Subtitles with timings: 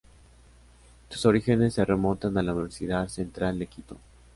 [1.09, 3.97] Sus orígenes se remontan a la Universidad Central de Quito.